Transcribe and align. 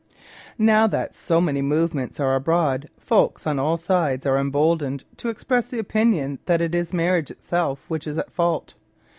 Now 0.57 0.87
that 0.87 1.13
so 1.13 1.39
many" 1.39 1.61
movements" 1.61 2.19
are 2.19 2.33
abroad, 2.33 2.89
folk 2.97 3.45
on 3.45 3.59
all 3.59 3.77
sides 3.77 4.25
are 4.25 4.39
emboldened 4.39 5.03
to 5.17 5.29
express 5.29 5.67
the 5.67 5.77
opinion 5.77 6.39
that 6.47 6.59
it 6.59 6.73
is 6.73 6.91
marriage 6.91 7.29
itself 7.29 7.85
which 7.87 8.07
is 8.07 8.17
at 8.17 8.31
fault. 8.31 8.73